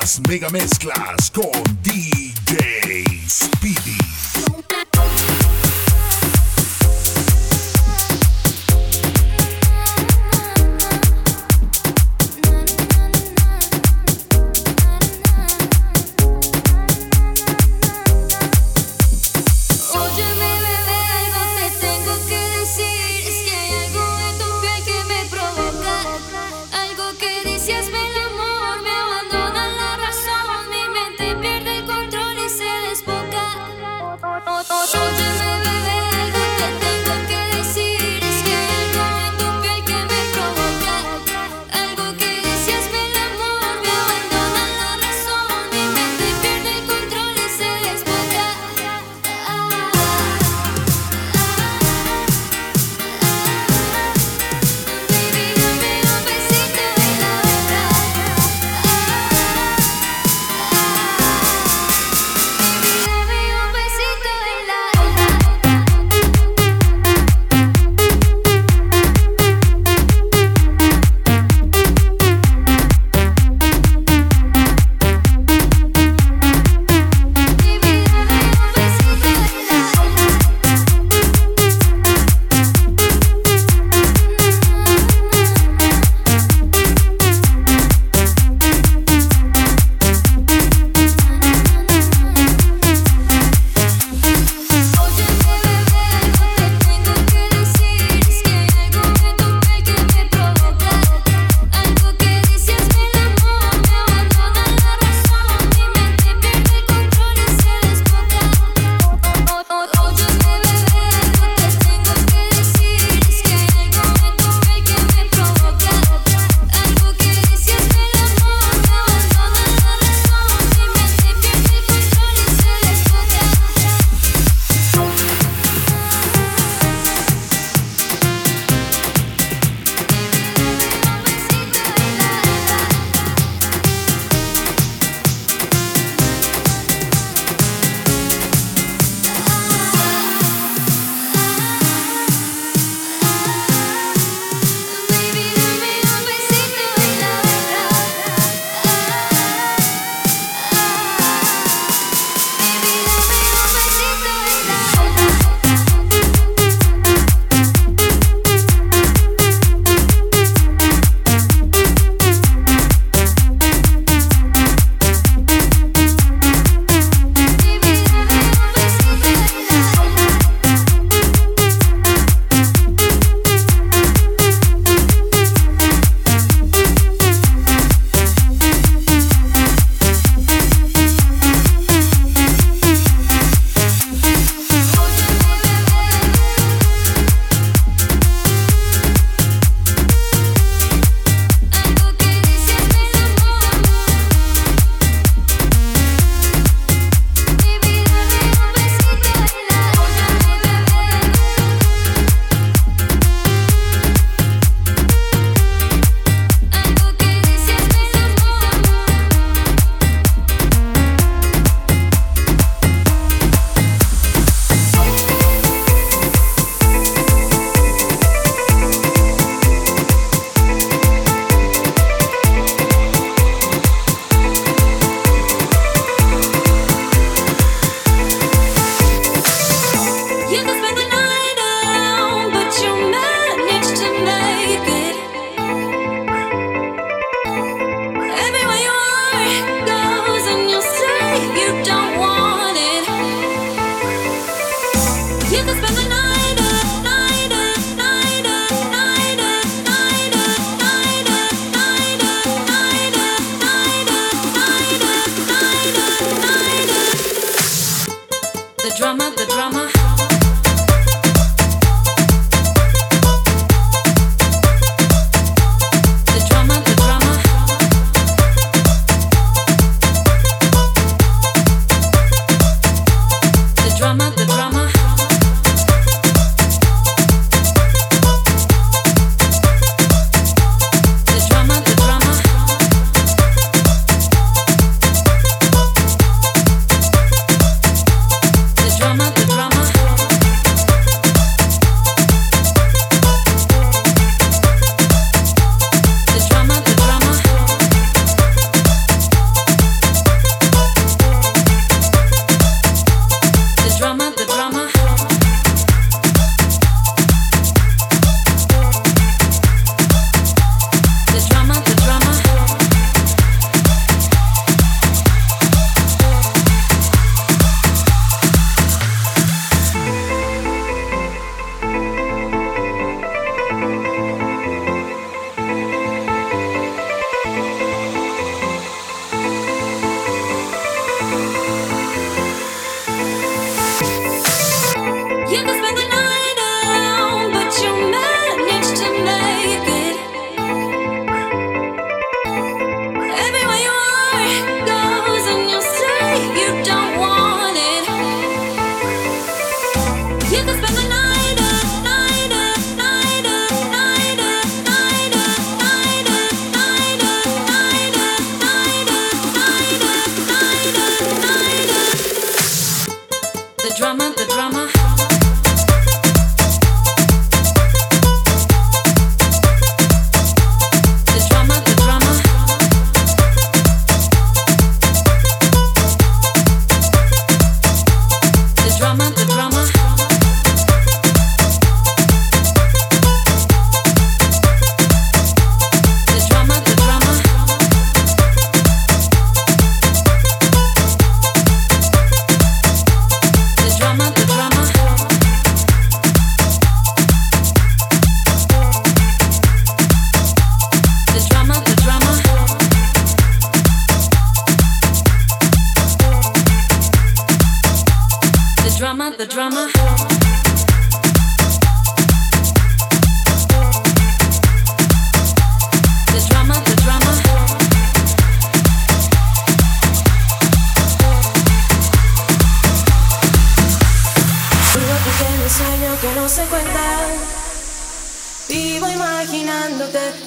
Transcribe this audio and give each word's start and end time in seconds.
Las 0.00 0.20
mega 0.26 0.48
mezclas 0.48 1.30
con 1.30 1.50
DJ 1.82 3.04
Speedy. 3.28 4.11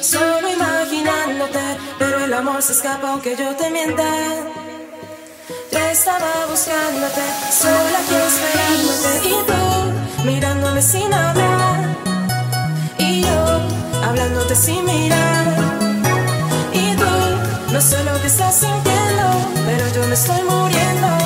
solo 0.02 0.50
imaginándote, 0.50 1.60
pero 1.98 2.24
el 2.26 2.34
amor 2.34 2.62
se 2.62 2.74
escapa 2.74 3.12
aunque 3.12 3.36
yo 3.36 3.56
te 3.56 3.70
mienta. 3.70 4.04
Te 5.72 5.92
estaba 5.92 6.46
buscándote, 6.50 7.22
sola 7.52 8.00
aquí 8.00 8.16
esperándote 8.32 9.12
y 9.28 9.36
tú 9.50 10.26
mirándome 10.26 10.82
sin 10.82 11.14
hablar 11.14 11.80
y 12.98 13.22
yo 13.22 13.62
hablándote 14.04 14.56
sin 14.56 14.84
mirar 14.86 15.46
y 16.74 16.96
tú 16.96 17.74
no 17.74 17.82
sé 17.82 18.04
lo 18.04 18.20
que 18.22 18.28
estás 18.28 18.56
sintiendo, 18.56 19.26
pero 19.66 19.88
yo 19.94 20.08
me 20.08 20.16
estoy 20.16 20.42
muriendo. 20.44 21.25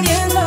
muriendo. 0.00 0.37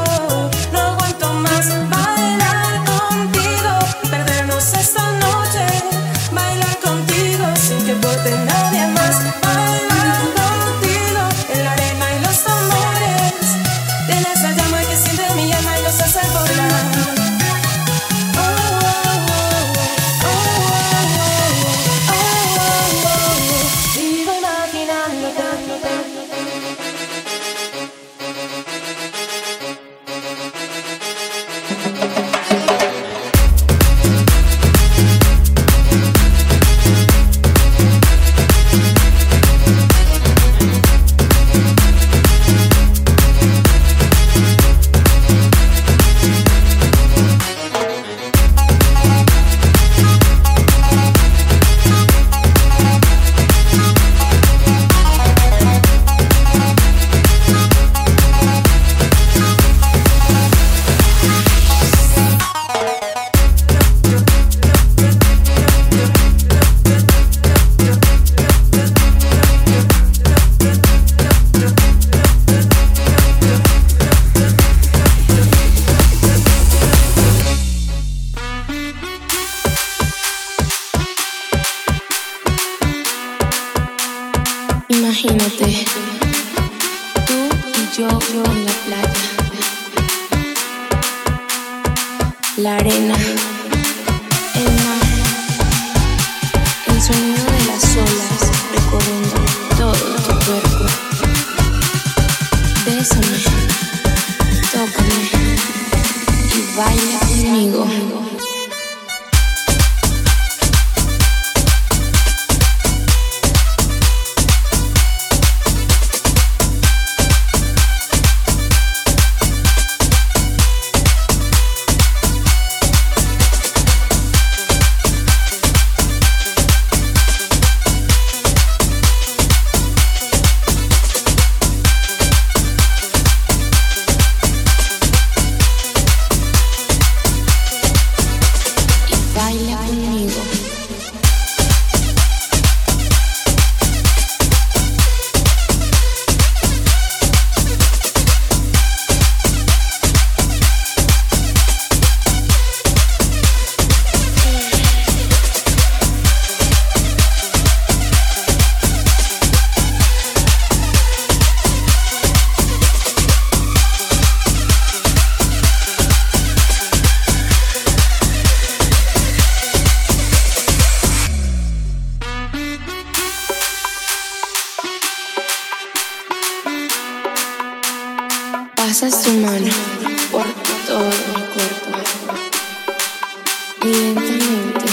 Lentamente 183.83 184.85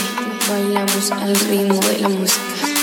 bailamos 0.49 1.12
al 1.12 1.35
ritmo 1.35 1.80
de 1.80 1.99
la 1.99 2.09
música. 2.09 2.77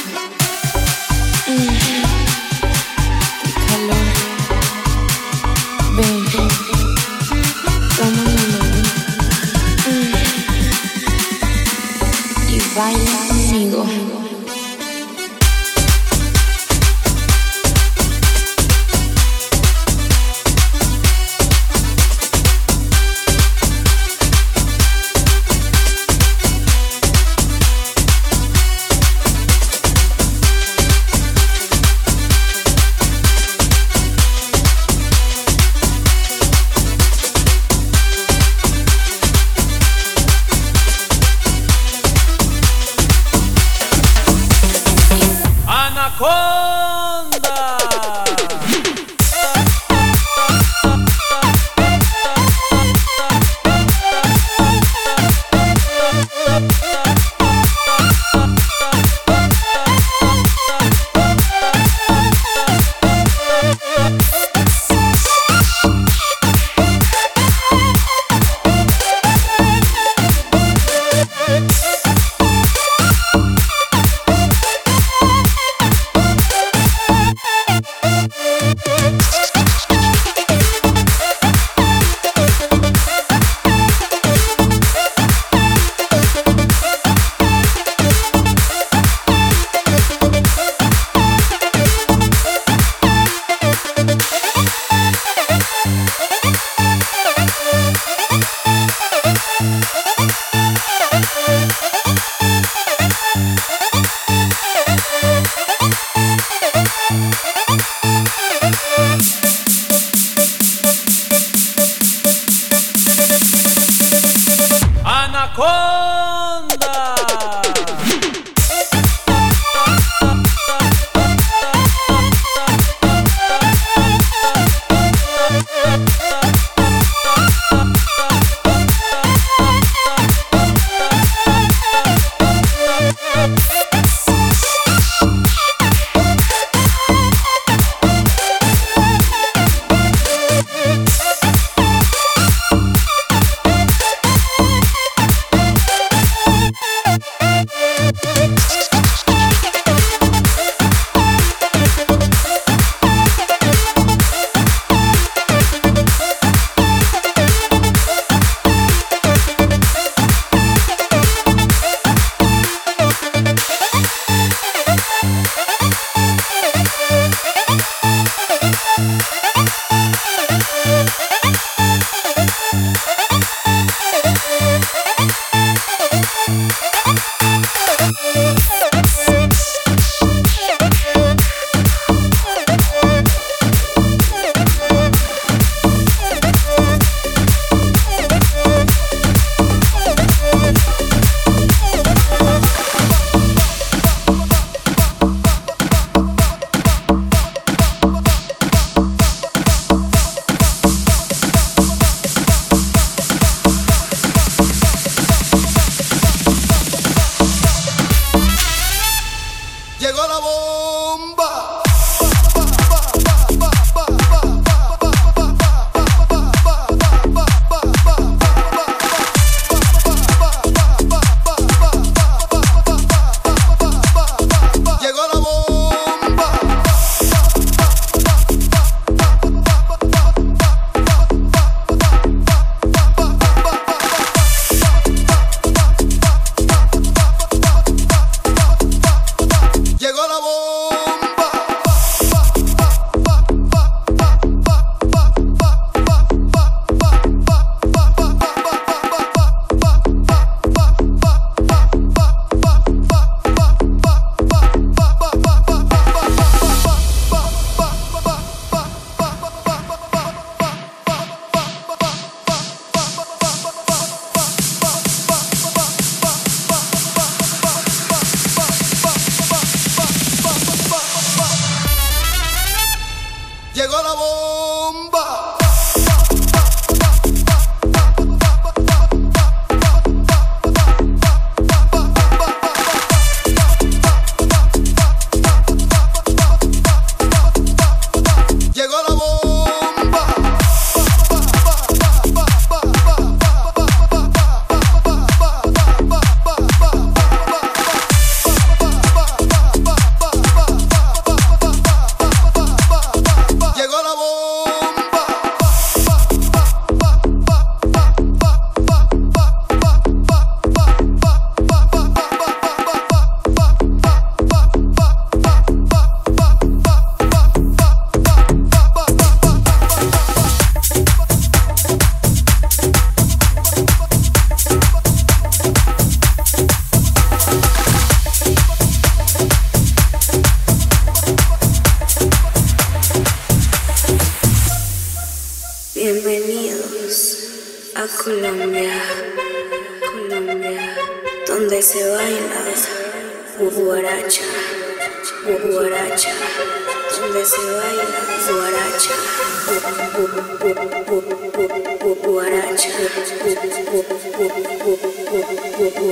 stop. 56.76 57.15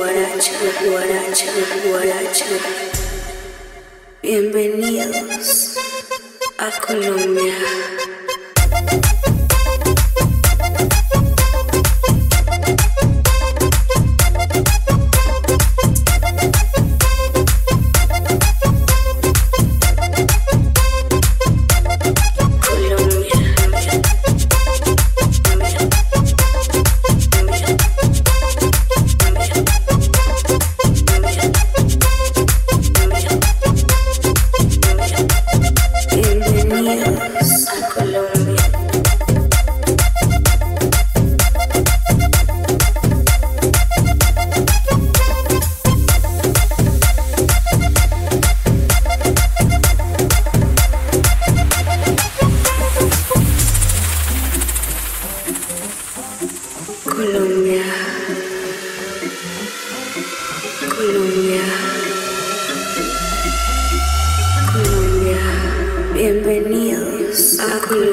Guaracha, 0.03 0.51
guaracha. 1.85 2.45
Bienvenidos 4.21 5.75
a 6.57 6.71
Colombia. 6.85 7.53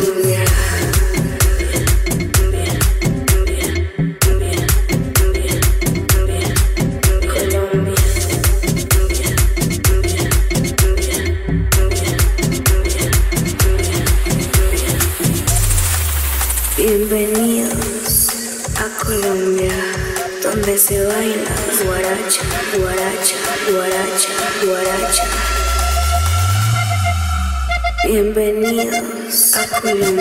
Hallelujah 0.01 1.00
Thank 29.83 30.05
you. 30.05 30.20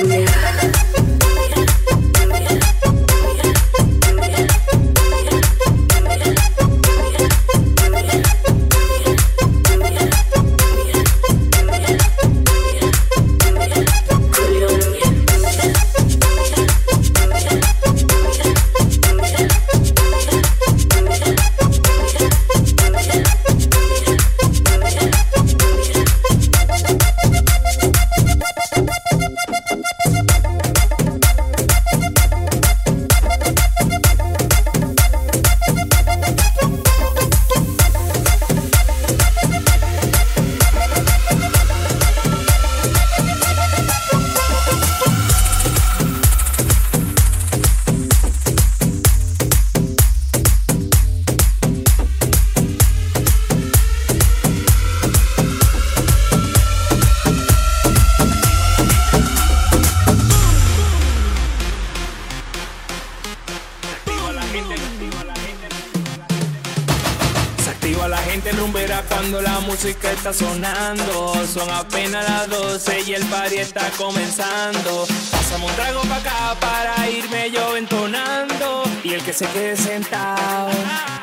Sonando. 70.34 71.34
Son 71.52 71.70
apenas 71.70 72.28
las 72.30 72.50
12 72.50 73.02
y 73.08 73.14
el 73.14 73.26
party 73.26 73.58
está 73.58 73.90
comenzando. 73.98 75.06
Pásame 75.32 75.66
un 75.66 75.72
trago 75.74 76.02
pa' 76.02 76.18
acá 76.18 76.56
para 76.60 77.10
irme 77.10 77.50
yo 77.52 77.76
entonando. 77.76 78.84
Y 79.04 79.14
el 79.14 79.24
que 79.24 79.34
se 79.34 79.46
quede 79.48 79.76
sentado 79.76 80.70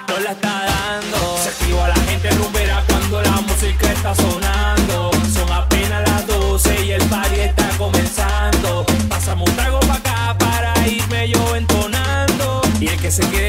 no 0.09 0.19
la 0.19 0.33
está 0.33 0.65
dando. 0.65 1.39
Se 1.43 1.49
activa 1.51 1.89
la 1.89 1.97
gente 2.09 2.31
rumbera 2.31 2.83
cuando 2.89 3.23
la 3.23 3.41
música 3.43 3.93
está 3.93 4.15
sonando. 4.15 5.11
Son 5.33 5.53
apenas 5.53 6.09
las 6.09 6.27
12 6.27 6.85
y 6.87 6.93
el 6.93 7.05
party 7.05 7.41
está 7.41 7.69
comenzando. 7.79 8.85
Pásame 9.09 9.43
un 9.43 9.57
trago 9.57 9.81
pa' 9.81 9.95
acá 9.95 10.37
para 10.39 10.89
irme 10.89 11.29
yo 11.29 11.57
entonando. 11.57 12.63
Y 12.81 12.89
el 12.89 13.01
que 13.01 13.11
se 13.11 13.23
quede 13.31 13.46